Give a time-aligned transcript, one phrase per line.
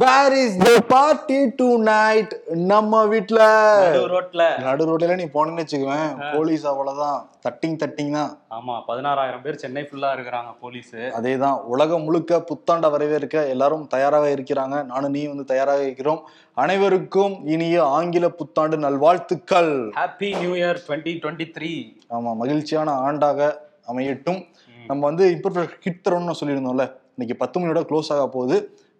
[0.00, 1.38] Where is the party
[1.78, 2.30] tonight
[2.70, 3.40] நம்ம வீட்ல.
[3.82, 4.58] நடு ரோட்ல.
[4.66, 6.32] நடு ரோட்ல நீ போனேன்னு வச்சுக்குவேன்.
[6.34, 7.28] போலீஸ் அவ்வளவுதான்.
[7.46, 8.38] தட்டிங் தட்டிங் தான்.
[8.50, 10.94] ஆமா பதினாறாயிரம் பேர் சென்னை ஃபுல்லா இருக்கிறாங்க போலீஸ்.
[10.94, 11.58] அதேதான்.
[11.64, 14.84] உலகம் முழுக்க புத்தாண்ட வரவேற்க எல்லாரும் தயாராக இருக்கிறாங்க.
[14.84, 16.22] நானும் நீ வந்து தயாராக இருக்கிறோம்.
[16.54, 19.92] அனைவருக்கும் இனிய ஆங்கில புத்தாண்டு நல்வாழ்த்துக்கள்.
[20.00, 23.52] Happy new year twenty twenty three ஆமா மகிழ்ச்சியான ஆண்டாக
[23.92, 24.46] அமையட்டும்.
[24.86, 26.86] நம்ம வந்து இம்பர்ஃபெக்ட் ஹிட் தரோம்னு சொல்லியிருந்தோம்ல.
[27.16, 28.56] இன்னைக்கு பத்து மணியோட க்ளோஸ் ஆக போகுது.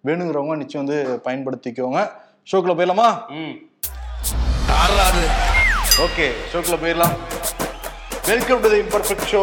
[0.07, 2.00] வேணுங்கிறவங்க நிச்சயம் வந்து பயன்படுத்திக்கோங்க.
[2.53, 3.08] ஷோக்குள்ள போயிடலாமா?
[3.29, 3.54] ம்.
[6.04, 7.14] ஓகே ஷோக்குள்ள போயிடலாம்.
[8.27, 9.43] Welcome to the imperfect show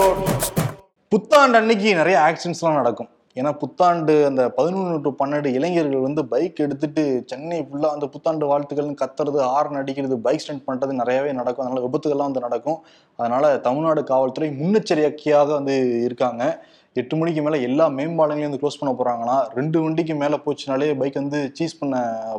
[1.09, 3.09] புத்தாண்டு அன்னைக்கு நிறைய ஆக்சிடென்ட்ஸ்லாம் நடக்கும்.
[3.35, 8.95] ஏன்னா புத்தாண்டு அந்த பதினொன்று டு பன்னெண்டு இளைஞர்கள் வந்து பைக் எடுத்துட்டு சென்னை ஃபுல்லாக அந்த புத்தாண்டு வாழ்த்துக்கள்னு
[9.01, 11.65] கத்துறது ஹார்ன் அடிக்கிறது பைக் ஸ்டண்ட் பண்ணுறது நிறையவே நடக்கும்.
[11.65, 12.83] அதனால விபத்துகள்லாம் வந்து நடக்கும்.
[13.15, 16.65] அதனால தமிழ்நாடு காவல்துறை முன்னெச்சரிக்கையாக வந்து இருக்காங்க.
[17.01, 21.39] எட்டு மணிக்கு மேலே எல்லா மேம்பாலங்களையும் வந்து க்ளோஸ் பண்ண போகிறாங்களாம் ரெண்டு வண்டிக்கு மேலே போச்சுனாலே பைக் வந்து
[21.57, 21.95] சீஸ் பண்ண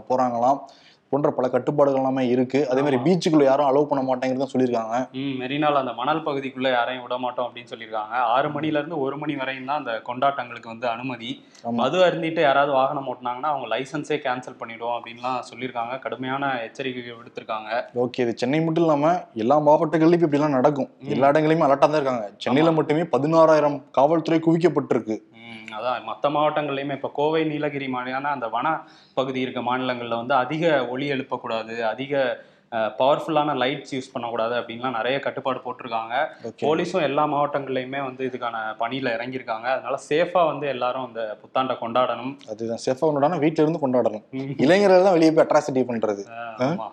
[0.09, 0.59] போகிறாங்களாம்
[1.13, 2.59] போன்ற பல கட்டுப்பாடுகள் எல்லாமே இருக்கு.
[2.71, 4.97] அதே மாதிரி பீச்சுக்குள்ள யாரும் அலோவ் பண்ண மாட்டேங்கிறத சொல்லியிருக்காங்க.
[5.21, 8.15] ம் மெரினால அந்த மணல் பகுதிக்குள்ள யாரையும் விட மாட்டோம் அப்படின்னு சொல்லியிருக்காங்க.
[8.35, 11.31] ஆறு மணில இருந்து ஒரு மணி வரையும் தான் அந்த கொண்டாட்டங்களுக்கு வந்து அனுமதி.
[11.81, 15.97] மது அருந்திட்டு யாராவது வாகனம் ஓட்டினாங்கன்னா அவங்க லைசன்ஸே கேன்சல் பண்ணிடுவோம் அப்படின்லாம் சொல்லியிருக்காங்க.
[16.05, 17.71] கடுமையான எச்சரிக்கை விடுத்திருக்காங்க.
[18.05, 19.13] ஓகே இது சென்னை மட்டும் இல்லாம
[19.45, 20.91] எல்லா மாவட்டங்கள்லயும் இப்ப இப்படிலாம் நடக்கும்.
[21.17, 22.27] எல்லா இடங்களையுமே அலர்ட்டா தான் இருக்காங்க.
[22.45, 25.19] சென்னையில மட்டுமே பதினாறாயிரம் காவல்துறை குவிக்கப்பட்டிருக்கு.
[25.79, 28.77] அதான் மற்ற மாவட்டங்கள்லையுமே இப்போ கோவை நீலகிரி மாதிரியான அந்த வன
[29.19, 32.23] பகுதி இருக்க மாநிலங்களில் வந்து அதிக ஒளி எழுப்பக்கூடாது அதிக
[32.99, 36.15] பவர்ஃபுல்லான லைட்ஸ் யூஸ் பண்ணக்கூடாது அப்படின்லாம் நிறைய கட்டுப்பாடு போட்டிருக்காங்க.
[36.61, 39.67] போலீஸும் எல்லா மாவட்டங்கள்லையுமே வந்து இதுக்கான பணியில இறங்கியிருக்காங்க.
[39.77, 42.33] அதனால சேஃபா வந்து எல்லாரும் அந்த புத்தாண்டை கொண்டாடணும்.
[42.53, 44.25] அதுதான் சேஃபா கொண்டாடணும் வீட்ல இருந்து கொண்டாடணும்.
[44.67, 46.25] இளைஞர்கள் தான் வெளியே போய் அட்ராசிட்டி பண்றது.
[46.69, 46.87] ஆமா.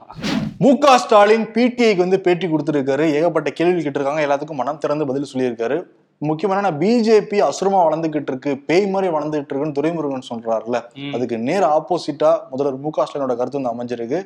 [0.63, 3.07] மு க ஸ்டாலின் பிடிஐக்கு வந்து பேட்டி கொடுத்துருக்காரு.
[3.19, 4.25] ஏகப்பட்ட கேள்வி கேட்டிருக்காங்க.
[4.27, 5.79] எல்லாத்துக்கும் மனம் திறந்து பதில் சொல்லியிருக்காரு.
[6.21, 10.77] முக்கியமான பிஜேபி அசுரமா வளர்ந்துகிட்டு இருக்கு பேய் மாதிரி வளர்ந்துகிட்டு இருக்குன்னு துரைமுருகன் சொல்றாருல.
[11.15, 14.19] அதுக்கு நேர் ஆப்போசிட்டா முதல்வர் மு க ஸ்டாலினோட கருத்து வந்து அமைஞ்சிருக்கு.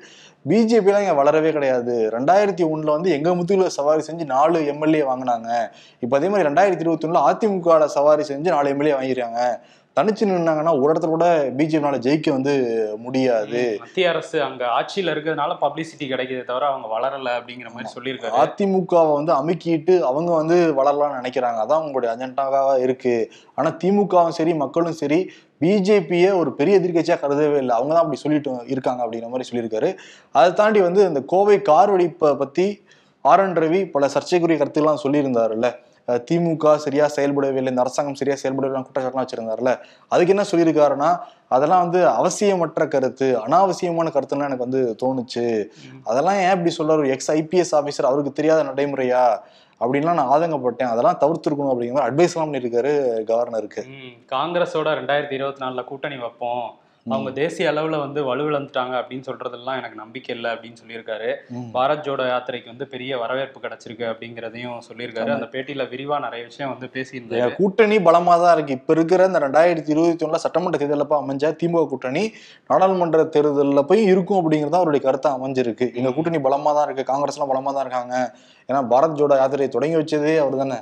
[0.50, 1.96] பிஜேபிலாம் இங்க வளரவே கிடையாது.
[2.16, 5.50] ரெண்டாயிரத்தி ஒண்ணுல வந்து எங்க முத்துகுல சவாரி செஞ்சு நாலு எம்எல்ஏ வாங்கினாங்க.
[6.00, 9.44] இப்ப அதே மாதிரி ரெண்டாயிரத்தி இருபத்தி ஒண்ணுல அதிமுக சவாரி செஞ்சு நாலு எம்எல்ஏ வாங்கிருக்காங்க
[9.98, 11.26] தனிச்சு நின்னாங்கன்னா ஒரு இடத்துல கூட
[11.58, 12.54] பிஜேபினால ஜெயிக்க வந்து
[12.98, 13.78] முடியாது.
[13.80, 18.34] மத்திய அரசு அங்க ஆட்சியில இருக்கிறதுனால பப்ளிசிட்டி கிடைக்குதே தவிர அவங்க வளரல அப்படிங்கிற மாதிரி சொல்லியிருக்காரு.
[18.44, 21.60] அதிமுகவை வந்து அமுக்கிட்டு அவங்க வந்து வளரலாம்னு நினைக்கிறாங்க.
[21.66, 23.32] அதான் உங்களுடைய அஜெண்டாவாக இருக்கு.
[23.56, 25.32] ஆனா திமுகவும் சரி மக்களும் சரி
[25.62, 27.76] பிஜேபியை ஒரு பெரிய எதிர்க்கட்சியா கருதவே இல்லை.
[27.76, 29.92] அவங்க தான் அப்படி சொல்லிட்டு இருக்காங்க அப்படிங்கிற மாதிரி சொல்லியிருக்காரு.
[30.32, 32.84] அதை தாண்டி வந்து இந்த கோவை கார் வெடிப்பை பத்தி
[33.22, 35.70] ஆர் என் ரவி பல சர்ச்சைக்குரிய கருத்துக்கள்லாம் சொல்லியிருந்தாருல்ல.
[36.08, 41.18] திமுக சரியா செயல்படவே இல்லை இந்த அரசாங்கம் சரியா செயல்படவே குற்றச்சாட்டுலாம் வச்சிருந்தாருல்ல அதுக்கு என்ன சொல்லியிருக்காருன்னா
[41.48, 45.66] அதெல்லாம் வந்து அவசியமற்ற கருத்து அனாவசியமான கருத்துலாம் எனக்கு வந்து தோணுச்சு.
[46.04, 47.10] அதெல்லாம் ஏன் இப்படி சொல்றாரு?
[47.10, 49.38] எக்ஸ் ஐபிஎஸ் ஆஃபீஸர் அவருக்கு தெரியாத நடைமுறையா?
[49.80, 50.92] அப்படின்லாம் நான் ஆதங்கப்பட்டேன்.
[50.94, 52.94] அதெல்லாம் தவிர்த்துருக்கணும் அப்படிங்கிற அட்வைஸ் எல்லாம் பண்ணியிருக்காரு
[53.32, 53.84] கவர்னருக்கு
[54.30, 56.80] காங்கிரஸோட ரெண்டாயிரத்தி இருபத்தி நாலுல கூட்டணி வைப்போம்.
[57.10, 61.30] அவங்க தேசிய அளவுல வந்து வலுவிழந்துட்டாங்க அப்படின்னு சொல்றதெல்லாம் எனக்கு நம்பிக்கை இல்லை அப்படின்னு சொல்லியிருக்காரு.
[61.74, 65.30] பாரத் ஜோடோ யாத்திரைக்கு வந்து பெரிய வரவேற்பு கிடைச்சிருக்கு அப்படிங்கிறதையும் சொல்லியிருக்காரு.
[65.30, 67.56] அந்த பேட்டியில விரிவா நிறைய விஷயம் வந்து பேசியிருந்தாரு.
[67.56, 68.74] கூட்டணி பலமா தான் இருக்கு.
[68.74, 72.34] இப்ப இருக்கிற இந்த ரெண்டாயிரத்தி இருபத்தி ஒண்ணுல சட்டமன்ற தேர்தலில் அமைஞ்ச திமுக கூட்டணி
[72.68, 75.96] நாடாளுமன்ற தேர்தலில் போய் இருக்கும் அப்படிங்கிறது அவருடைய கருத்தை அமைஞ்சிருக்கு.
[75.96, 77.04] எங்க கூட்டணி பலமா தான் இருக்கு.
[77.04, 78.36] காங்கிரஸ் எல்லாம் பலமா தான் இருக்காங்க.
[78.72, 80.78] ஏன்னா பாரத் ஜோடோ யாத்திரையை தொடங்கி வச்சதே அவர் தானே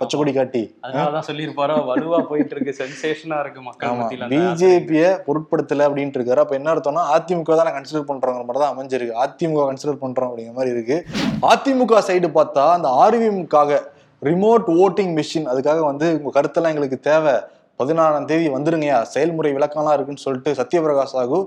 [0.00, 0.62] பச்சைக்கொடி காட்டி.
[0.84, 1.76] அதனாலதான் சொல்லியிருப்பாரோ?
[1.90, 4.28] வலுவா போயிட்டு இருக்கு சென்சேஷனா இருக்கு மக்கள் யாத்திரை.
[4.32, 9.14] பிஜேபிய பொருட்படுத்தல அப்படின்ட்டு இருக்காரு அப்ப என்ன அர்த்தம்னா அதிமுக தான் கன்சிடர் பண்றோங்கிற மாதிரி தான் அமைஞ்சிருக்கு.
[9.24, 10.98] அதிமுக கன்சிடர் பண்றோம் அப்படிங்கிற மாதிரி இருக்கு.
[11.52, 13.80] அதிமுக சைடு பார்த்தா அந்த ஆர்விஎம்காக
[14.22, 17.34] ரிமோட் ஓட்டிங் மிஷின் அதுக்காக வந்து உங்க கருத்தெல்லாம் எங்களுக்கு தேவை.
[17.80, 21.40] பதினாறாம் தேதி வந்துருங்கயா செயல்முறை விளக்கம்லாம் இருக்குன்னு சொல்லிட்டு சத்யபிரகாஷ் சாகு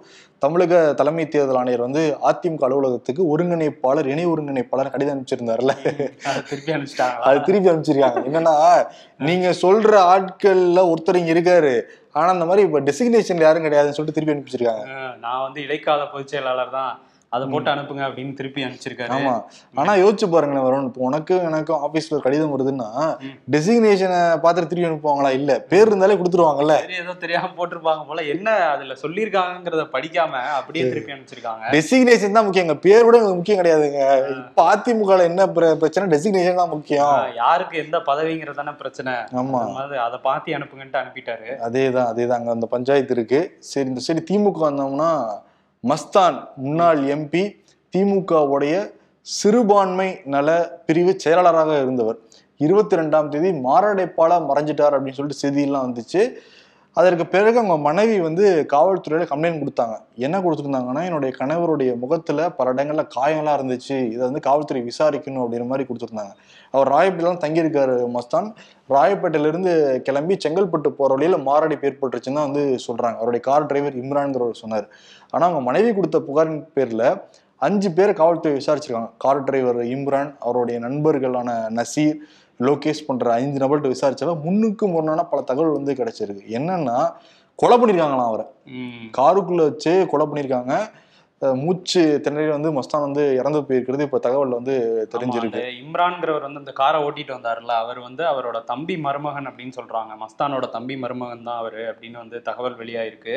[0.46, 5.74] தமிழக தலைமை தேர்தல் ஆணையர் வந்து அதிமுக அலுவலகத்துக்கு ஒருங்கிணைப்பாளர் இணை ஒருங்கிணைப்பாளர் கடிதம் அனுப்பிச்சிருந்தாருல
[6.30, 8.24] அதை திருப்பி அனுப்பிச்சிட்டாங்க அது திருப்பி அனுப்பிச்சிருக்காங்க.
[8.30, 8.56] என்னன்னா
[9.30, 11.74] நீங்க சொல்ற ஆட்கள்ல ஒருத்தர் இங்க இருக்காரு.
[12.18, 14.86] ஆனா இந்த மாதிரி இப்ப டெசிக்னேஷன்ல யாரும் கிடையாதுன்னு சொல்லிட்டு திருப்பி அனுப்பிச்சிருக்காங்க.
[15.26, 16.94] நான் வந்து இடைக்கால பொதுச் செயலாளர் தான்.
[17.34, 19.14] அதை போட்டு அனுப்புங்க அப்படின்னு திருப்பி அனுப்பிச்சிருக்காரு.
[19.14, 19.44] ஆமா.
[19.74, 23.18] ஆனா யோசிச்சு பாருங்களேன் வரும் இப்போ உனக்கும் எனக்கும் ஆபீஸ்ல கடிதம் வருதுன்னா.
[23.52, 25.30] டெசிக்னேஷனை பார்த்துட்டு திருப்பி அனுப்புவாங்களா?
[25.30, 25.60] இல்ல.
[25.60, 27.02] பேர் இருந்தாலே கொடுத்துருவாங்கல்ல.
[27.02, 28.22] ஏதோ தெரியாம போட்டிருப்பாங்க போல.
[28.22, 31.62] என்ன அதுல சொல்லியிருக்காங்கிறத படிக்காம அப்படியே திருப்பி அனுப்பிச்சிருக்காங்க.
[31.72, 32.68] டெசிக்னேஷன் தான் முக்கியம்.
[32.68, 34.28] எங்க பேர் கூட முக்கியம் கிடையாதுங்க.
[34.28, 36.18] இப்ப அதிமுக என்ன பிர- பிரச்சனை?
[36.18, 37.36] டெசிக்னேஷன் தான் முக்கியம்.
[37.36, 39.14] யாருக்கு எந்த பதவிங்கிறது தானே பிரச்சனை.
[39.14, 39.96] ஆமா.
[39.96, 41.62] அதை பார்த்து அனுப்புங்கன்ட்டு அனுப்பிட்டாரு.
[41.70, 42.32] அதேதான் அதேதான்.
[42.34, 43.56] அங்க அந்த பஞ்சாயத்து இருக்கு.
[43.60, 45.26] சரி இந்த சரி திமுக வந்தோம்னா
[45.88, 47.44] மஸ்தான் முன்னாள் எம்பி
[47.94, 48.76] திமுகவுடைய
[49.22, 50.48] சிறுபான்மை நல
[50.86, 52.18] பிரிவு செயலாளராக இருந்தவர்.
[52.58, 56.22] இருபத்தி ரெண்டாம் தேதி மாரடைப்பால மறைஞ்சிட்டார் அப்படின்னு சொல்லிட்டு செய்தியெல்லாம் வந்துச்சு.
[56.94, 59.96] அதற்கு பிறகு அவங்க மனைவி வந்து காவல்துறையில கம்ப்ளைண்ட் கொடுத்தாங்க.
[60.16, 63.96] என்ன கொடுத்துருந்தாங்கன்னா என்னுடைய கணவருடைய முகத்துல பல இடங்கள்ல காயம்லாம் இருந்துச்சு.
[64.12, 66.34] இதை வந்து காவல்துறை விசாரிக்கணும் அப்படிங்கிற மாதிரி கொடுத்துருந்தாங்க.
[66.72, 68.50] அவர் ராயப்பேட்டில தங்கியிருக்காரு மஸ்தான்.
[68.90, 73.18] ராயப்பேட்டையிலிருந்து கிளம்பி செங்கல்பட்டு போற வழியில மாரடைப்பு ஏற்பட்டுருச்சுன்னு தான் வந்து சொல்றாங்க.
[73.22, 74.88] அவருடைய கார் டிரைவர் இம்ரான்கிறவர் சொன்னார்.
[75.32, 77.22] ஆனா அவங்க மனைவி கொடுத்த புகாரின் பேர்ல
[77.58, 79.12] அஞ்சு பேர் காவல்துறை விசாரிச்சிருக்காங்க.
[79.18, 81.50] கார் டிரைவர் இம்ரான் அவருடைய நண்பர்களான
[81.80, 82.18] நசீர்
[82.64, 86.52] லோகேஷ் போன்ற ஐந்து நபர்கிட்ட விசாரிச்சப்ப முன்னுக்கு முரணான பல தகவல் வந்து கிடைச்சிருக்கு.
[86.52, 87.14] என்னன்னா
[87.56, 88.46] கொலை பண்ணிருக்காங்களாம் அவரை.
[89.18, 90.74] காருக்குள்ள வச்சு கொலை பண்ணிருக்காங்க.
[90.74, 90.90] அஹ்
[91.64, 94.76] மூச்சு திணறி வந்து மஸ்தான் வந்து இறந்து போயிருக்கிறது இப்ப தகவல் வந்து
[95.14, 95.60] தெரிஞ்சிருக்கு.
[95.60, 100.12] அந்த இம்ரான்கிறவர் வந்து இந்த காரை ஓட்டிட்டு வந்தாருல அவர் வந்து அவரோட தம்பி மருமகன் அப்படின்னு சொல்றாங்க.
[100.24, 103.36] மஸ்தானோட தம்பி மருமகன் தான் அவரு அப்படின்னு வந்து தகவல் வெளியாயிருக்கு.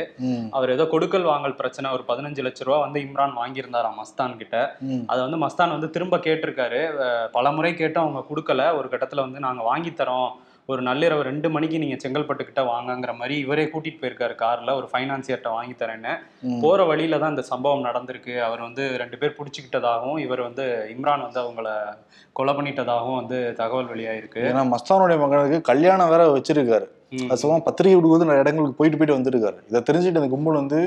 [0.58, 4.56] அவர் ஏதோ கொடுக்கல் வாங்கல் பிரச்சனை ஒரு பதினஞ்சு லட்ச ரூபா வந்து இம்ரான் வாங்கியிருந்தாராம் மஸ்தான் கிட்ட.
[5.06, 6.82] அதை வந்து மஸ்தான் வந்து திரும்ப கேட்டிருக்காரு.
[7.38, 8.70] பல முறை கேட்டு அவங்க கொடுக்கல.
[8.80, 10.32] ஒரு கட்டத்துல வந்து நாங்க வாங்கி தரோம்.
[10.72, 15.50] ஒரு நள்ளிரவு ரெண்டு மணிக்கு நீங்க செங்கல்பட்டு கிட்ட வாங்கங்கிற மாதிரி இவரே கூட்டிட்டு போயிருக்காரு கார்ல ஒரு ஃபைனான்சியர்கிட்ட
[15.56, 16.12] வாங்கி தரேன்னு.
[16.64, 18.34] போற வழியில தான் இந்த சம்பவம் நடந்திருக்கு.
[18.46, 20.64] அவர் வந்து ரெண்டு பேர் பிடிச்சிக்கிட்டதாகவும் இவர் வந்து
[20.94, 21.68] இம்ரான் வந்து அவங்கள
[22.38, 24.42] கொலை பண்ணிட்டதாகவும் வந்து தகவல் வெளியாயிருக்கு.
[24.50, 26.88] ஏன்னா மஸ்தானுடைய மகனுக்கு கல்யாணம் வேற வச்சிருக்காரு.
[27.28, 29.58] அது சும்மா பத்திரிகை விடுவது நிறைய இடங்களுக்கு போயிட்டு போயிட்டு வந்திருக்காரு.
[29.70, 30.80] இதை தெரிஞ்சுட்டு அந்த கும்பல் வந்து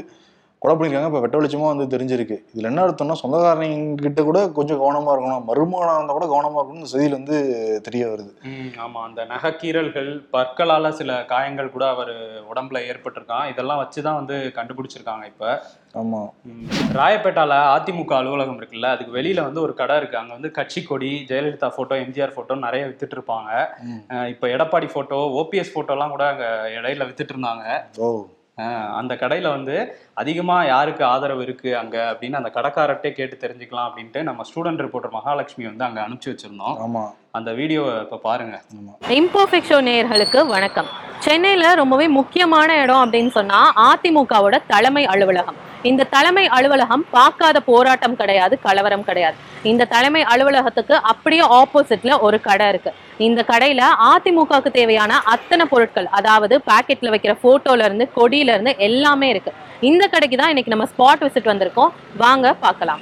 [0.62, 2.38] கொலை பண்ணிருக்காங்க இப்ப வெட்ட வெளிச்சமா வந்து தெரிஞ்சிருக்கு.
[2.54, 5.46] இதுல என்ன அர்த்தம்னா சொந்தக்காரங்க கிட்ட கூட கொஞ்சம் கவனமா இருக்கணும்.
[5.50, 7.38] மருமகனா இருந்தா கூட கவனமா இருக்கணும் இந்த செய்தியில வந்து
[7.82, 8.32] தெரிய வருது.
[8.50, 9.02] ம், ஆமா.
[9.02, 12.12] அந்த நகைக்கீரல்கள் பற்களால சில காயங்கள் கூட அவர்
[12.52, 13.46] உடம்புல ஏற்பட்டிருக்கான்.
[13.52, 15.46] இதெல்லாம் வச்சுதான் வந்து கண்டுபிடிச்சிருக்காங்க இப்ப.
[15.96, 16.20] ஆமா.
[16.50, 16.66] ம்.
[16.98, 20.18] ராயப்பேட்டால அதிமுக அலுவலகம் இருக்குல்ல அதுக்கு வெளியில வந்து ஒரு கடை இருக்கு.
[20.18, 23.50] அங்க வந்து கட்சி கொடி ஜெயலலிதா போட்டோ எம்ஜிஆர் போட்டோ நிறைய வித்துட்டு இருப்பாங்க.
[24.34, 26.46] இப்ப எடப்பாடி போட்டோ ஓபிஎஸ் போட்டோலாம் கூட அங்க
[26.78, 27.66] இடையில வித்துட்டு இருந்தாங்க.
[29.00, 29.76] அந்த கடையில வந்து
[30.20, 35.66] அதிகமா யாருக்கு ஆதரவு இருக்கு அங்க அப்படின்னு அந்த கடைக்காரர்கிட்டே கேட்டு தெரிஞ்சுக்கலாம் அப்படின்ட்டு நம்ம ஸ்டூடெண்ட் ரிப்போர்ட்டர் மகாலட்சுமி
[35.66, 36.76] வந்து அங்க அனுப்பிச்சு வச்சிருந்தோம்.
[36.86, 37.04] ஆமா.
[37.32, 38.62] அந்த வீடியோவை இப்ப பாருங்க.
[38.78, 38.94] ஆமா.
[39.10, 40.90] இம்பர்ஃபெக்ட் ஷோ நேயர்களுக்கு வணக்கம்.
[41.20, 45.56] சென்னையில ரொம்பவே முக்கியமான இடம் அப்படின்னு சொன்னா அதிமுகவோட தலைமை அலுவலகம்.
[45.84, 49.36] இந்த தலைமை அலுவலகம் பார்க்காத போராட்டம் கிடையாது கலவரம் கிடையாது.
[49.64, 52.94] இந்த தலைமை அலுவலகத்துக்கு அப்படியே ஆப்போசிட்ல ஒரு கடை இருக்கு.
[53.18, 53.82] இந்த கடையில
[54.12, 59.54] அதிமுகவுக்கு தேவையான அத்தனை பொருட்கள் அதாவது பாக்கெட்ல வைக்கிற போட்டோல இருந்து கொடியில இருந்து எல்லாமே இருக்கு.
[59.88, 61.92] இந்த கடைக்கு தான் இன்னைக்கு நம்ம ஸ்பாட் விசிட் வந்திருக்கோம்.
[62.22, 63.02] வாங்க பார்க்கலாம்.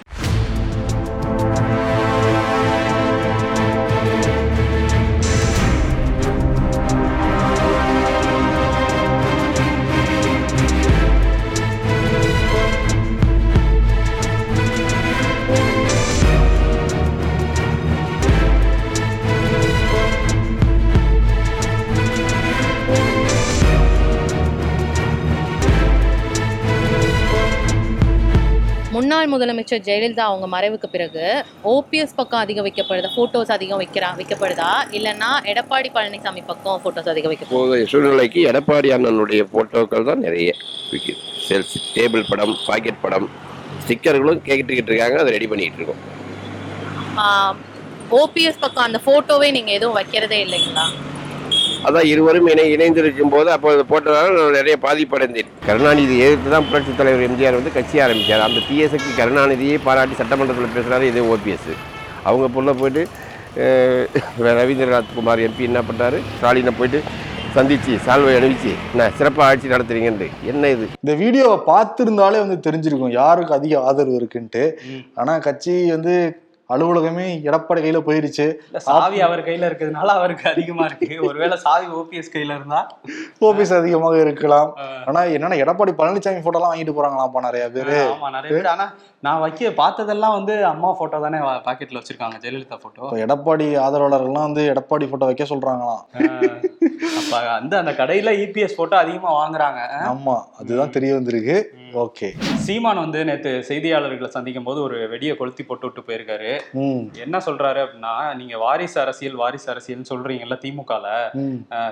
[29.27, 31.23] முன்னாள் முதலமைச்சர் ஜெயலலிதா அவங்க மறைவுக்கு பிறகு
[31.71, 33.09] ஓபிஎஸ் பக்கம் அதிகம் வைக்கப்படுதா?
[33.15, 34.67] ஃபோட்டோஸ் அதிகம் வைக்கிறா வைக்கப்படுதா?
[34.97, 40.49] இல்லைன்னா எடப்பாடி பழனிசாமி பக்கம் ஃபோட்டோஸ் அதிகம் வைக்கப்படுதா சூழ்நிலைக்கு எடப்பாடி அண்ணனுடைய போட்டோக்கள் தான் நிறைய
[40.91, 43.27] விற்கிது சேல்ஸ் டேபிள் படம் பாக்கெட் படம்
[43.83, 46.01] ஸ்டிக்கர்களும் கேட்டுக்கிட்டு இருக்காங்க அதை ரெடி பண்ணிட்டு இருக்கோம்.
[48.21, 50.85] ஓபிஎஸ் பக்கம் அந்த ஃபோட்டோவே நீங்கள் எதுவும் வைக்கிறதே இல்லைங்களா?
[51.87, 55.49] அதான் இருவரும் இணை இணைந்திருக்கும் போது அப்போ அதை போட்டதால நான் நிறைய பாதிப்படைந்தேன்.
[55.67, 61.07] கருணாநிதி எதிர்த்து தான் புரட்சித் தலைவர் எம்ஜிஆர் வந்து கட்சி ஆரம்பித்தார் அந்த டிஎஸ்க்கு கருணாநிதியை பாராட்டி சட்டமன்றத்தில் பேசுகிறாரு
[61.11, 61.71] இதே ஓபிஎஸ்
[62.25, 63.03] அவங்க புள்ள போயிட்டு
[64.57, 66.17] ரவீந்திரநாத் குமார் எம்பி என்ன பண்ணாரு?
[66.33, 66.99] ஸ்டாலினை போயிட்டு
[67.55, 70.27] சந்திச்சு சால்வை அணிவிச்சு என்ன சிறப்பாக ஆட்சி நடத்துறீங்கன்ட்டு.
[70.43, 70.85] என்ன இது?
[71.03, 74.63] இந்த வீடியோவை பார்த்திருந்தாலே வந்து தெரிஞ்சிருக்கும் யாருக்கு அதிக ஆதரவு இருக்குன்ட்டு.
[74.89, 75.01] ம்.
[75.15, 76.13] ஆனா கட்சி வந்து
[76.73, 78.45] அலுவலகமே எடப்பாடி கையில போயிருச்சு.
[78.87, 81.09] சாவி அவர் கையில இருக்கிறதுனால அவருக்கு அதிகமா இருக்கு.
[81.27, 82.79] ஒருவேளை சாவி ஓபிஎஸ் கையில இருந்தா?
[83.47, 84.71] ஓபிஎஸ் அதிகமாக இருக்கலாம்.
[85.09, 87.97] ஆனா என்னன்னா எடப்பாடி பழனிசாமி போட்டோ எல்லாம் வாங்கிட்டு போறாங்களாப்பா நிறைய பேரு.
[88.13, 88.71] ஆமா நிறைய பேர்.
[88.73, 88.87] ஆனா
[89.25, 95.07] நான் வைக்க பார்த்ததெல்லாம் வந்து அம்மா போட்டோ தானே பாக்கெட்ல வச்சிருக்காங்க ஜெயலலிதா போட்டோ எடப்பாடி ஆதரவாளர்கள்லாம் வந்து எடப்பாடி
[95.09, 96.03] போட்டோ வைக்க சொல்றாங்களாம்.
[97.19, 99.81] அப்ப வந்து அந்த கடையில இபிஎஸ் போட்டோ அதிகமா வாங்குறாங்க.
[100.13, 101.57] ஆமா அதுதான் தெரிய வந்திருக்கு.
[101.93, 102.27] ஓகே.
[102.39, 106.51] சீமான் வந்து நேத்து செய்தியாளர்களை சந்திக்கும் போது ஒரு வெடியை கொளுத்தி போட்டு விட்டு போயிருக்காரு.
[107.23, 111.07] என்ன சொல்றாரு அப்படின்னா நீங்க வாரிசு அரசியல் வாரிசு அரசியல்னு சொல்றீங்கல்ல திமுகல.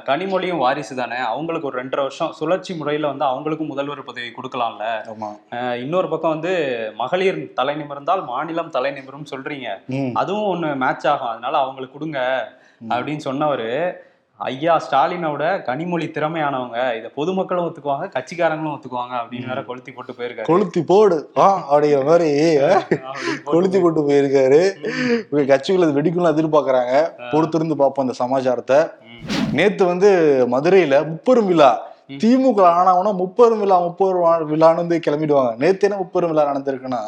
[0.10, 1.16] கனிமொழியும் வாரிசு தானே.
[1.16, 4.86] அவங்களுக்கு ஒரு ரெண்டரை வருஷம் சுழற்சி முறையில வந்து அவங்களுக்கும் முதல்வர் பதவி கொடுக்கலாம்ல.
[5.76, 6.54] இன்னொரு பக்கம் வந்து
[6.96, 9.70] மகளிர் தலை நிமிர்ந்தால் மாநிலம் தலை நிமிரும் சொல்றீங்க.
[10.14, 11.28] அதுவும் ஒண்ணு மேட்ச் ஆகும்.
[11.28, 12.52] அதனால அவங்களுக்கு கொடுங்க
[12.90, 13.94] அப்படின்னு சொன்னவரு.
[14.38, 20.48] ஐயா ஸ்டாலினோட கனிமொழி திறமையானவங்க இதை பொதுமக்களும் ஒத்துக்குவாங்க கட்சிக்காரங்களும் ஒத்துக்குவாங்க அப்படின்னு வேற கொளுத்தி போட்டு போயிருக்காரு.
[20.50, 21.18] கொளுத்தி போடு.
[21.38, 22.32] ஆ அப்படிங்கிற மாதிரி
[23.44, 24.60] கொளுத்தி போட்டு போயிருக்காரு.
[25.52, 26.94] கட்சிக்குள்ள இது வெடிக்கும்னு எதிர்பார்க்கறாங்க.
[27.32, 28.80] பொறுத்திருந்து பார்ப்போம் இந்த சமாச்சாரத்தை.
[29.52, 30.10] நேத்து வந்து
[30.52, 31.72] மதுரையில முப்பெரும் விழா.
[32.24, 35.56] திமுக ஆனவனா முப்பெரும் விழா முப்பெரும் விழான்னு வந்து கிளம்பிடுவாங்க.
[35.64, 37.02] நேத்து என்ன முப்பெரும் விழா நடந்திருக்குன்னா.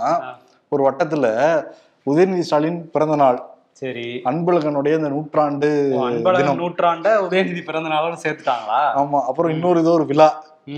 [0.70, 1.28] ஒரு வட்டத்துல
[2.10, 3.40] உதயநிதி ஸ்டாலின் பிறந்த நாள்.
[3.82, 4.22] சரி.
[4.26, 5.70] அன்பழகனுடைய இந்த நூற்றாண்டு
[6.08, 8.82] அன்பழகன் நூற்றாண்ட உதயநிதி பிறந்த நாளோட சேர்த்துட்டாங்களா?
[8.96, 10.30] ஆமா அப்புறம் இன்னொரு ஏதோ ஒரு விழா.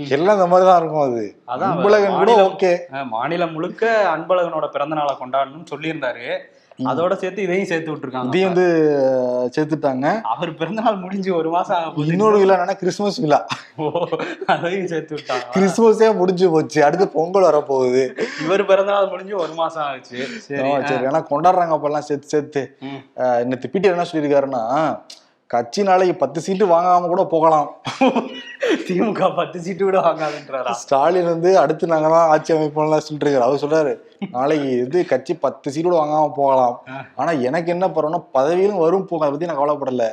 [0.08, 1.22] எல்லாம் இந்த மாதிரி தான் இருக்கும் அது.
[1.46, 2.72] அதான் அன்பழகன் கூட மாநிலம் ஓகே.
[3.04, 3.84] மாநிலம் முழுக்க
[4.16, 6.26] அன்பழகனோட பிறந்த நாளை கொண்டாடணும்னு சொல்லியிருந்தாரு.
[6.90, 8.66] அதோட சேர்த்து இதையும் சேர்த்து விட்டுருக்காங்க இதையும் வந்து
[9.54, 10.06] சேர்த்துட்டாங்க.
[10.34, 12.12] அவர் பிறந்த நாள் முடிஞ்சு ஒரு மாசம் ஆக போகுது.
[12.12, 13.40] இன்னொரு விழா கிறிஸ்துமஸ் விழா.
[14.54, 16.80] அதையும் சேர்த்து விட்டாங்க கிறிஸ்துமஸே முடிஞ்சு போச்சு.
[16.88, 18.04] அடுத்து பொங்கல் வரப்போகுது.
[18.44, 20.18] இவர் பிறந்த நாள் முடிஞ்சு ஒரு மாசம் ஆச்சு.
[20.48, 21.04] சரி சரி.
[21.08, 22.62] ஏன்னா கொண்டாடுறாங்க அப்பெல்லாம் சேர்த்து சேர்த்து.
[23.44, 24.64] இன்னைக்கு பீட்டர் என்ன சொல்லியிருக்காருன்னா
[25.50, 27.68] கட்சி நாளைக்கு பத்து சீட்டு வாங்காம கூட போகலாம்.
[28.88, 30.72] திமுக பத்து சீட்டு கூட வாங்காதுன்றாரா?
[30.82, 33.92] ஸ்டாலின் வந்து அடுத்து நாங்க தான் ஆட்சி அமைப்போம்லாம் இருக்காரு அவர் சொல்றாரு
[34.34, 36.76] நாளைக்கு இது கட்சி பத்து சீட்டு கூட வாங்காம போகலாம்.
[37.20, 40.06] ஆனா எனக்கு என்ன பரவாயில்ல பதவியிலும் வரும் போக அதை பத்தி நான் கவலைப்படல.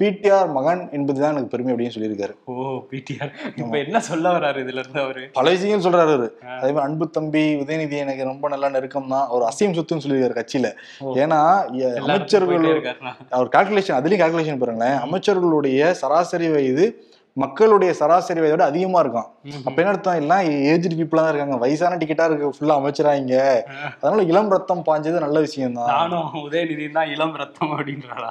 [0.00, 2.34] பிடிஆர் மகன் என்பதுதான் எனக்கு பெருமை அப்படின்னு சொல்லியிருக்காரு.
[2.50, 2.54] ஓ
[2.90, 5.22] பிடிஆர் இப்ப என்ன சொல்ல வராரு இதுல இருந்து அவரு?
[5.38, 6.28] பல விஷயங்கள் சொல்றாரு அவரு.
[6.60, 10.70] அதே மாதிரி அன்பு தம்பி உதயநிதி எனக்கு ரொம்ப நல்லா நெருக்கம் தான் அவர் அசையும் சொத்துன்னு சொல்லியிருக்காரு கட்சியில.
[11.24, 11.40] ஏன்னா
[12.08, 12.68] அமைச்சர்கள்.
[13.36, 14.98] அவர் கால்குலேஷன் அதுலயும் கால்குலேஷன் பாருங்களேன்.
[15.06, 16.86] அமைச்சர்களுடைய சராசரி வயது
[17.36, 19.28] மக்களுடைய சராசரி வயதோட அதிகமா இருக்கும்
[19.68, 20.18] அப்ப என்ன அர்த்தம்?
[20.22, 21.56] எல்லாம் ஏஜ்டு பீப்புளா தான் இருக்காங்க.
[21.62, 22.50] வயசான டிக்கெட்டா இருக்கு.
[22.56, 23.34] ஃபுல்லா அமைச்சராங்க
[24.00, 28.30] அதனால இளம் ரத்தம் பாஞ்சது நல்ல விஷயம் தான் நானும் உதயநிதி தான் இளம் ரத்தம் அப்படின்றாரா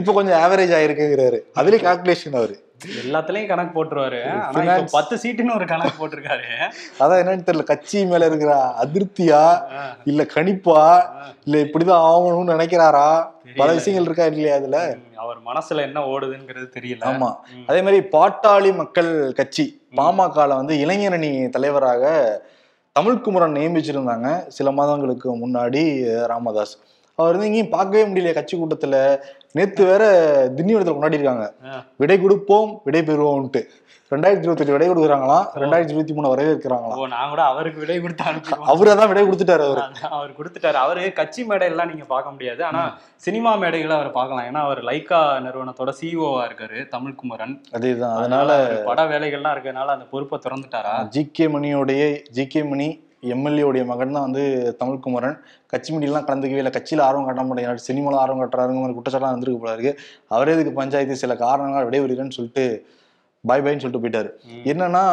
[0.00, 1.40] இப்ப கொஞ்சம் ஆவரேஜ் ஆயிருக்குங்கிறாரு.
[1.60, 2.56] அதுலயும் கால்குலேஷன் அவரு.
[3.00, 4.18] எல்லாத்துலயும் கணக்கு போட்டுருவாரு
[4.52, 4.72] ஆனா.
[4.94, 6.46] பத்து சீட்டுன்னு ஒரு கணக்கு போட்டிருக்காரு
[6.98, 8.52] அதான் என்னன்னு தெரியல கட்சி மேல இருக்கிற
[8.82, 9.42] அதிருப்தியா.
[10.06, 10.80] இல்ல கணிப்பா
[11.46, 13.08] இல்ல இப்படிதான் ஆகணும்னு நினைக்கிறாரா
[13.56, 13.68] பல.
[13.74, 14.78] விஷயங்கள் இருக்கா இல்லையா அதுல
[15.24, 17.30] அவர் மனசுல என்ன ஓடுதுங்கிறது தெரியல ஆமா.
[17.68, 19.66] அதே மாதிரி பாட்டாளி மக்கள் கட்சி
[19.96, 22.04] பாமகல வந்து இளைஞரணி தலைவராக
[22.96, 25.82] தமிழ்குமரன் நியமிச்சிருந்தாங்க சில மாதங்களுக்கு முன்னாடி
[26.30, 26.74] ராமதாஸ்
[27.18, 28.96] அவர் வந்து எங்கேயும் பார்க்கவே முடியல கட்சி கூட்டத்துல.
[29.52, 30.04] நேத்து வேற
[30.56, 31.44] திண்டிவனத்துல கொண்டாடி இருக்காங்க.
[31.64, 31.74] ஆ.
[31.96, 33.60] விடை கொடுப்போம் விடை பெறுவோம்ட்டு
[34.12, 38.24] ரெண்டாயிரத்தி இருபத்தி விடை கொடுக்குறாங்களாம் ரெண்டாயிரத்தி இருபத்தி மூணு வரவேற்கிறாங்களாம் ஓ நான் கூட அவருக்கு விடை கொடுத்து
[38.66, 39.82] அவரே தான் விடை கொடுத்துட்டாரு அவரு.
[40.10, 40.74] அவர் கொடுத்துட்டாரு.
[40.74, 42.64] அவரு கட்சி மேடையெல்லாம் நீங்க பார்க்க முடியாது.
[42.64, 42.82] ஆனா
[43.16, 44.46] சினிமா மேடைகளை அவர் பார்க்கலாம்.
[44.46, 47.54] ஏன்னா அவர் லைக்கா நிறுவனத்தோட சிஇஓவா இருக்காரு தமிழ்குமரன்.
[47.72, 48.16] அதேதான்.
[48.16, 48.50] அதனால
[48.84, 50.94] பட வேலைகள்லாம் இருக்கறனால அந்த பொறுப்பை திறந்துட்டாரா?
[51.08, 52.88] ஜி கே மணியோடைய ஜி கே மணி
[53.32, 54.42] எம்எல்ஏ உடைய மகன் தான் வந்து
[54.80, 55.36] தமிழ்குமரன்.
[55.72, 56.72] கட்சி மீடியெல்லாம் கலந்துக்கவே இல்லை.
[56.76, 57.82] கட்சியில் ஆர்வம் காட்ட மாட்டேங்கிறாரு.
[57.88, 59.92] சினிமாவில் ஆர்வம் காட்டுறாருங்க மாதிரி குற்றச்சாட்டுலாம் வந்திருக்கு போல இருக்கு.
[60.34, 62.64] அவரே இதுக்கு பஞ்சாயத்து சில காரணங்கள் விடைபெறுகிறேன்னு சொல்லிட்டு
[63.48, 64.30] பாய் பாய்ன்னு சொல்லிட்டு போயிட்டாரு.
[64.72, 65.04] என்னன்னா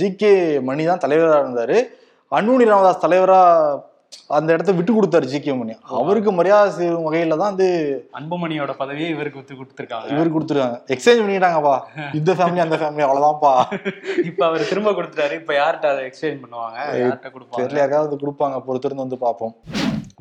[0.00, 0.32] ஜி கே
[0.68, 1.78] மணி தான் தலைவராக இருந்தாரு.
[2.32, 3.40] அன்புமணி ராமதாஸ் தலைவரா
[4.36, 5.74] அந்த இடத்த விட்டு கொடுத்தாரு ஜி கே மணி.
[6.00, 7.68] அவருக்கு மரியாதை செய்யும் வகையில தான் வந்து
[8.18, 10.10] அன்புமணியோட பதவியை இவருக்கு வித்து கொடுத்துருக்காங்க.
[10.14, 10.78] இவர் கொடுத்துருக்காங்க.
[10.94, 11.76] எக்ஸ்சேஞ்ச் பண்ணிட்டாங்கப்பா.
[12.20, 13.52] இந்த ஃபேமிலி அந்த ஃபேமிலி அவ்வளவுதான்ப்பா.
[14.30, 15.36] இப்ப அவர் திரும்ப கொடுத்துட்டாரு.
[15.42, 16.78] இப்ப யார்கிட்ட அதை எக்ஸ்சேஞ்ச் பண்ணுவாங்க?
[17.02, 17.60] யார்கிட்ட கொடுப்பாங்க?
[17.60, 18.58] தெரியல யாராவது கொடுப்பாங்க.
[18.68, 19.54] பொறுத்திருந்து வந்து பார்ப்போம்.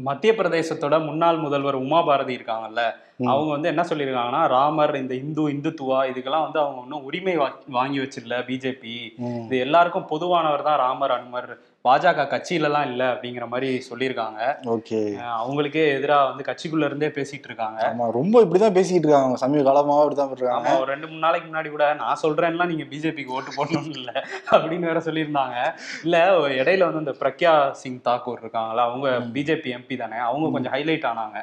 [0.06, 2.84] மத்திய பிரதேசத்தோட முன்னாள் முதல்வர் உமா பாரதி இருக்காங்கல்ல
[3.32, 7.36] அவங்க வந்து என்ன சொல்லியிருக்காங்கன்னா ராமர் இந்த இந்து இந்துத்துவா இதுக்கெல்லாம் வந்து அவங்க இன்னும் உரிமை
[7.78, 8.96] வாங்கி வச்சிடல பிஜேபி.
[9.44, 11.50] இது எல்லாருக்கும் பொதுவானவர் தான் ராமர் அனுமர்
[11.88, 14.42] பாஜக கட்சியிலலாம் இல்ல அப்படிங்கிற மாதிரி சொல்லியிருக்காங்க.
[14.74, 15.00] ஓகே.
[15.40, 17.80] அவங்களுக்கே எதிரா வந்து கட்சிக்குள்ள இருந்தே பேசிட்டு இருக்காங்க.
[17.90, 19.40] ஆமா ரொம்ப இப்படிதான் பேசிக்கிட்டு இருக்காங்க.
[19.42, 23.56] சமீப காலமாவே இப்படிதான் இருக்காங்க ஒரு ரெண்டு மூணு நாளைக்கு முன்னாடி கூட நான் சொல்றேன்லாம் நீங்க பிஜேபிக்கு ஓட்டு
[23.58, 24.14] போடணும்னு இல்ல
[24.52, 25.58] அப்படின்னு வேற சொல்லியிருந்தாங்க.
[26.06, 26.22] இல்ல
[26.60, 31.38] இடையில வந்து இந்த பிரக்யா சிங் தாக்கூர் இருக்காங்களா அவங்க பிஜேபி எம்பி தானே அவங்க கொஞ்சம் ஹைலைட் ஆனாங்க.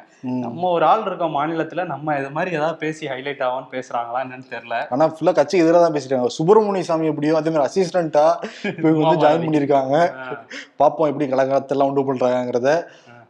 [0.47, 4.81] நம்ம ஒரு ஆள் இருக்கோம் மாநிலத்துல நம்ம இது மாதிரி ஏதாவது பேசி ஹைலைட் ஆகும்னு பேசுறாங்களா என்னன்னு தெரியல.
[4.95, 8.27] ஆனா ஃபுல்லா கட்சிக்கு எதிராக தான் பேசிட்டாங்க சுப்பிரமணிய சாமி எப்படியோ அதே மாதிரி அசிஸ்டண்டா
[8.81, 9.95] இவங்க வந்து ஜாயின் பண்ணியிருக்காங்க.
[10.77, 12.71] பார்ப்போம் எப்படி கலகலத்தெல்லாம் உண்டு பண்றாங்கிறத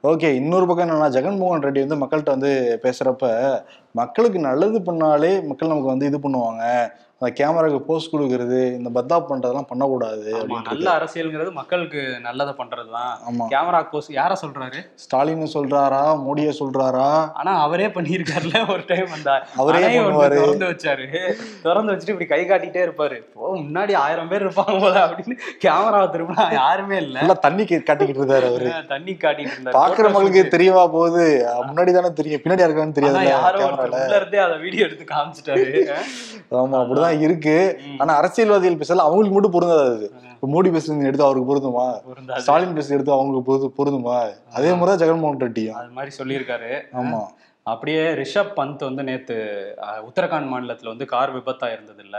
[0.03, 2.51] ஓகே இன்னொரு பக்கம் என்னன்னா ஜெகன்மோகன் ரெட்டி வந்து மக்கள்கிட்ட வந்து
[2.84, 3.25] பேசுறப்ப
[4.00, 6.63] மக்களுக்கு நல்லது பண்ணாலே மக்கள் நமக்கு வந்து இது பண்ணுவாங்க.
[7.24, 13.12] அந்த கேமராக்கு போஸ்ட் கொடுக்கறது இந்த பத்தா பண்றதெல்லாம் பண்ணக்கூடாது நல்ல அரசியல்ங்கிறது மக்களுக்கு நல்லதை பண்றதுதான்.
[13.30, 13.46] ஆமா.
[13.50, 14.80] கேமரா போஸ் யார சொல்றாரு?
[14.96, 16.01] ஸ்டாலின் சொல்றாரா?
[16.25, 17.34] மோடியை சொல்றாரா?
[17.34, 19.82] ஆனா அவரே பண்ணியிருக்காருல ஒரு டைம் அந்த அவரே.
[20.36, 21.06] திறந்து வச்சாரு.
[21.62, 23.20] திறந்து வச்சுட்டு இப்படி கை காட்டிட்டே இருப்பாரு.
[23.34, 27.34] ஓ முன்னாடி ஆயிரம் பேர் இருப்பாங்க போல அப்படின்னு கேமரா திரும்பினா யாருமே இல்ல.
[27.34, 28.72] தண்ணி காட்டிக்கிட்டு இருந்தாரு அவரு.
[28.88, 29.78] தண்ணி காட்டிட்டு இருந்தாரு.
[29.80, 30.56] பாக்குற Photo மக்களுக்கு shoot.
[30.58, 31.48] தெரியவா போகுது.
[31.68, 32.42] முன்னாடி தானே தெரியும்.
[32.44, 34.04] பின்னாடி இருக்கான்னு தெரியாது யாரோ ஒருத்தர் கேமரால.
[34.04, 35.88] உள்ள இருந்தே அதை வீடியோ எடுத்து காமிச்சிட்டாரு.
[36.51, 37.82] ஆமா அப்படிதான் இருக்கு.
[37.96, 38.01] ம்.
[38.01, 40.12] ஆனா அரசியல்வாதிகள் பேசல அவங்களுக்கு மட்டும் பொருந்தாது அது.
[40.53, 42.00] மோடி பேசுறது எடுத்து அவருக்கு பொருந்துமா.
[42.38, 44.32] ஸ்டாலின் பேசுறது எடுத்து அவங்களுக்கு பொருந்துமா?
[44.53, 45.70] அதே மாதிரிதான் ஜெகன்மோகன் ரெட்டியும்.
[45.70, 46.82] அது மாதிரி சொல்லியிருக்காரு.
[46.94, 47.25] ஆமா.
[47.65, 49.36] அப்படியே ரிஷப் பந்த் வந்து நேத்து
[50.08, 52.18] உத்தரகாண்ட் மாநிலத்துல வந்து கார் விபத்தா இருந்தது இல்ல.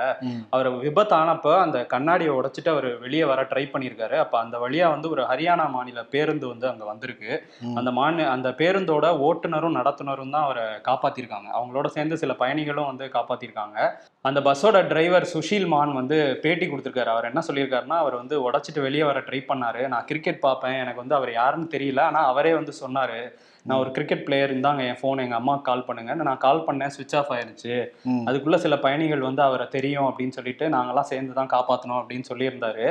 [0.55, 4.17] அவர் விபத்தானப்ப அந்த கண்ணாடியை உடைச்சிட்டு அவர் வெளியே வர ட்ரை பண்ணியிருக்காரு.
[4.25, 7.33] அப்ப அந்த வழியா வந்து ஒரு ஹரியானா மாநில பேருந்து வந்து அங்க வந்திருக்கு.
[7.81, 11.49] அந்த மாநில அந்த பேருந்தோட ஓட்டுநரும் நடத்துனரும் தான் அவரை காப்பாத்திருக்காங்க.
[11.59, 13.77] அவங்களோட சேர்ந்து சில பயணிகளும் வந்து காப்பாத்திருக்காங்க.
[14.25, 17.13] அந்த பஸ்ஸோட டிரைவர் சுஷீல் மான் வந்து பேட்டி கொடுத்திருக்காரு.
[17.15, 19.83] அவர் என்ன சொல்லியிருக்காருன்னா அவர் வந்து உடைச்சிட்டு வெளியே வர ட்ரை பண்ணாரு.
[19.95, 20.81] நான் கிரிக்கெட் பார்ப்பேன்.
[20.85, 22.03] எனக்கு வந்து அவர் யாருன்னு தெரியல.
[22.11, 23.21] ஆனா அவரே வந்து சொன்னாரு
[23.69, 27.15] நான் ஒரு கிரிக்கெட் பிளேயர் இருந்தாங்க என் ஃபோன் எங்க அம்மாவுக்கு கால் பண்ணுங்க நான் கால் பண்ணேன் சுவிச்
[27.19, 27.75] ஆஃப் ஆயிருச்சு.
[28.29, 32.87] அதுக்குள்ள சில பயணிகள் வந்து அவரை தெரியும் அப்படின்னு சொல்லிட்டு நாங்கெல்லாம் சேர்ந்து தான் காப்பாத்தணும் அப்படின்னு சொல்லியிருந்தாரு.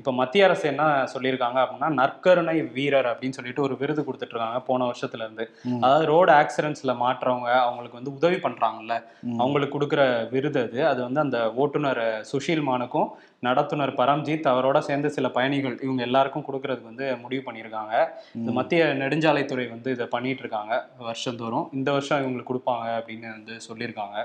[0.00, 4.86] இப்ப மத்திய அரசு என்ன சொல்லியிருக்காங்க அப்படின்னா நற்கருணை வீரர் அப்படின்னு சொல்லிட்டு ஒரு விருது கொடுத்துட்டு இருக்காங்க போன
[4.90, 5.46] வருஷத்துல இருந்து.
[5.84, 8.96] அதாவது ரோடு ஆக்சிடென்ட்ஸ்ல மாற்றவங்க அவங்களுக்கு வந்து உதவி பண்றாங்கல்ல.
[9.42, 10.02] அவங்களுக்கு கொடுக்குற
[10.34, 12.02] விருது அது அது வந்து அந்த ஓட்டுநர்
[12.32, 13.08] சுஷீல் மானுக்கும்
[13.46, 17.94] நடத்துனர் பரம்ஜித் அவரோட சேர்ந்து சில பயணிகள் இவங்க எல்லாருக்கும் கொடுக்கறதுக்கு வந்து முடிவு பண்ணியிருக்காங்க
[18.40, 20.74] இந்த மத்திய நெடுஞ்சாலைத்துறை வந்து இதை பண்ணிட்டு இருக்காங்க
[21.08, 21.66] வருஷந்தோறும்.
[21.78, 24.18] இந்த வருஷம் இவங்களுக்கு கொடுப்பாங்க அப்படின்னு வந்து சொல்லியிருக்காங்க.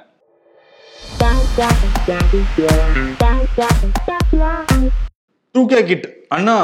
[5.55, 6.57] டூ கே கிட் அண்ணா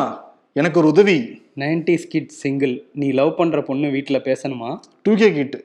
[0.60, 1.18] எனக்கு ஒரு உதவி.
[1.62, 4.70] நைன்டி ஸ்கிட் சிங்கிள் நீ லவ் பண்ற பொண்ணு வீட்டில் பேசணுமா?
[5.06, 5.58] டூ கே கிட்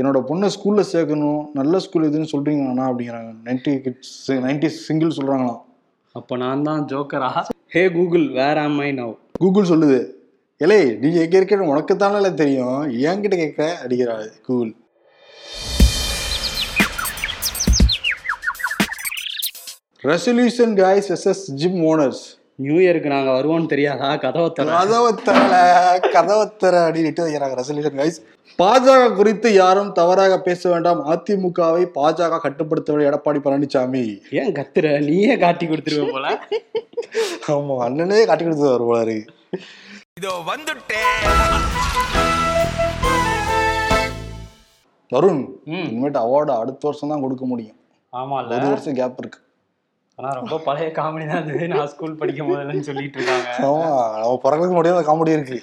[0.00, 3.30] என்னோட பொண்ணை ஸ்கூல்ல சேர்க்கணும் நல்ல ஸ்கூல் எதுன்னு சொல்றீங்களாண்ணா அப்படிங்கிறாங்க.
[3.46, 4.14] நைன்டி கிட்ஸ்
[4.44, 5.60] நைன்டி சிங்கிள் சொல்றாங்களாம்.
[6.18, 7.30] அப்போ நான் தான் ஜோக்கரா
[7.74, 10.00] ஹே கூகுள் வேர் ஆம் ஐ நவ் கூகுள் சொல்லுது.
[10.62, 12.82] ஏலே நீ எங்க இருக்கிற உனக்கு தானே தெரியும்.
[13.08, 14.72] என்கிட்ட கேட்க அடிக்கிறாள் Google
[20.10, 22.22] resolution guys SS gym owners
[22.64, 24.08] new இயருக்கு நாங்கள் வருவோம்னு தெரியாதா?
[24.24, 25.40] கதவை தர கதவத்தர
[26.16, 28.18] கதவத்தர அப்படின்ட்டு வைக்கிறாங்க ரெசல்யூஷன் கைஸ்
[28.58, 31.00] பாஜக குறித்து யாரும் தவறாக பேச வேண்டாம்.
[31.12, 33.06] அதிமுகவை பாஜக கட்டுப்படுத்தவில்லை.
[33.10, 34.04] எடப்பாடி பழனிசாமி.
[34.40, 34.86] ஏன் கத்துற?
[35.08, 36.26] நீயே காட்டி கொடுத்துருவ போல.
[37.54, 39.18] ஆமா அண்ணனே காட்டி கொடுத்து வருவாரு
[40.20, 41.22] இதோ வந்துட்டேன்
[45.12, 45.40] வருண்.
[45.76, 47.78] இனிமேட்டு அவார்டு அடுத்த வருஷம் தான் கொடுக்க முடியும்.
[48.12, 49.40] ஆமால ஒரு வருஷம் கேப் இருக்கு.
[50.18, 53.54] ஆனா ரொம்ப பழைய காமெடி தான் அது நான் ஸ்கூல் படிக்கும் போதுலன்னு சொல்லிட்டு இருக்காங்க.
[53.68, 53.88] ஆமா
[54.22, 55.58] நம்ம பிறகு முடியாத காமெடி இருக்கு.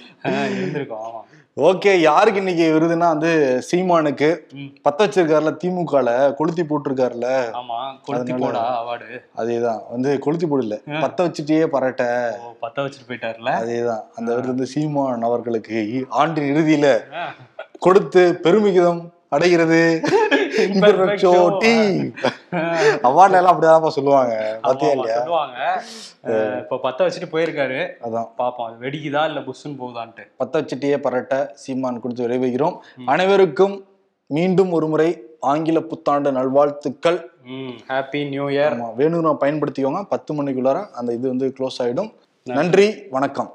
[0.58, 1.22] இருந்திருக்கும் ஆமா.
[1.59, 4.37] ஓகே யாருக்கு இன்னைக்கு விருதுன்னா வந்து சீமானுக்கு.
[4.57, 7.45] பத்த வச்சிருக்காருல திமுகல கொளுத்தி போட்டிருக்காருல.
[7.53, 9.21] ஆமா கொளுத்தி போடா அவார்டு.
[9.37, 9.81] அதேதான்.
[9.89, 10.81] வந்து கொளுத்தி போடல.
[10.87, 12.31] பத்த வச்சுட்டே பரட்ட.
[12.61, 13.43] பத்த வச்சுட்டு போயிட்டாருல?
[13.43, 14.01] அதேதான்.
[14.15, 17.01] அந்த விருது வந்து சீமான் அவர்களுக்கு ஆண்டின் இறுதியில.
[17.79, 20.01] கொடுத்து பெருமிகிதம் அடைகிறது.
[23.08, 25.18] அவார்ட்ல எல்லாம் அப்படிதான் சொல்லுவாங்க பாத்தியா இல்லையா?
[25.20, 25.58] சொல்லுவாங்க.
[26.62, 27.79] இப்ப பத்த வச்சுட்டு போயிருக்காரு.
[28.08, 28.27] அதான்.
[28.41, 30.25] பாப்போம் வெடிக்குதா இல்ல புஷ்ஷுன்னு போகுதான்ட்டு.
[30.41, 32.77] பத்த வச்சுட்டே பரட்ட சீமான் கொடுத்து விரைவுகிறோம்
[33.13, 33.75] அனைவருக்கும்
[34.29, 35.10] மீண்டும் ஒரு முறை
[35.51, 37.20] ஆங்கில புத்தாண்டு நல்வாழ்த்துக்கள்.
[37.91, 40.01] ஹாப்பி நியூ இயர் ஆமா வேணும்னா பயன்படுத்திக்கோங்க.
[40.13, 42.12] பத்து மணிக்குள்ளார அந்த இது வந்து க்ளோஸ் ஆயிடும்.
[42.48, 43.50] நன்றி வணக்கம்.